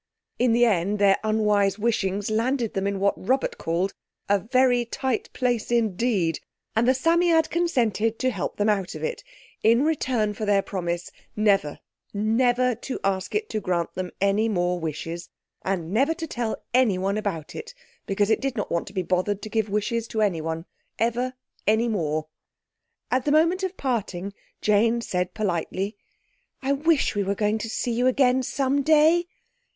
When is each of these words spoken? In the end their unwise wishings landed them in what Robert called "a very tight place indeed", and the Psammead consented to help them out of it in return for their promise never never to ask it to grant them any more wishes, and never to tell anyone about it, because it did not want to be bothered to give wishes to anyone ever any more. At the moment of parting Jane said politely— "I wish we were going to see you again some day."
In 0.39 0.51
the 0.53 0.65
end 0.65 0.97
their 0.97 1.19
unwise 1.23 1.77
wishings 1.77 2.31
landed 2.31 2.73
them 2.73 2.87
in 2.87 2.99
what 2.99 3.13
Robert 3.23 3.59
called 3.59 3.93
"a 4.27 4.39
very 4.39 4.83
tight 4.83 5.29
place 5.31 5.69
indeed", 5.69 6.39
and 6.75 6.87
the 6.87 6.95
Psammead 6.95 7.51
consented 7.51 8.17
to 8.17 8.31
help 8.31 8.57
them 8.57 8.67
out 8.67 8.95
of 8.95 9.03
it 9.03 9.23
in 9.61 9.83
return 9.85 10.33
for 10.33 10.43
their 10.43 10.63
promise 10.63 11.11
never 11.35 11.81
never 12.15 12.73
to 12.73 12.99
ask 13.03 13.35
it 13.35 13.47
to 13.51 13.59
grant 13.61 13.93
them 13.93 14.09
any 14.19 14.49
more 14.49 14.79
wishes, 14.79 15.29
and 15.61 15.91
never 15.91 16.15
to 16.15 16.25
tell 16.25 16.57
anyone 16.73 17.15
about 17.15 17.53
it, 17.53 17.75
because 18.07 18.31
it 18.31 18.41
did 18.41 18.55
not 18.55 18.71
want 18.71 18.87
to 18.87 18.93
be 18.93 19.03
bothered 19.03 19.39
to 19.43 19.49
give 19.49 19.69
wishes 19.69 20.07
to 20.07 20.23
anyone 20.23 20.65
ever 20.97 21.35
any 21.67 21.87
more. 21.87 22.25
At 23.11 23.25
the 23.25 23.31
moment 23.31 23.61
of 23.61 23.77
parting 23.77 24.33
Jane 24.61 25.01
said 25.01 25.35
politely— 25.35 25.95
"I 26.59 26.71
wish 26.71 27.13
we 27.13 27.21
were 27.21 27.35
going 27.35 27.59
to 27.59 27.69
see 27.69 27.91
you 27.91 28.07
again 28.07 28.41
some 28.41 28.81
day." 28.81 29.27